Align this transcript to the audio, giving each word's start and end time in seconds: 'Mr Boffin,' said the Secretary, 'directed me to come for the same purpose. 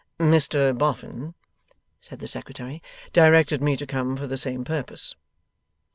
'Mr 0.17 0.75
Boffin,' 0.75 1.35
said 2.01 2.17
the 2.17 2.27
Secretary, 2.27 2.81
'directed 3.13 3.61
me 3.61 3.77
to 3.77 3.85
come 3.85 4.17
for 4.17 4.25
the 4.25 4.35
same 4.35 4.63
purpose. 4.65 5.13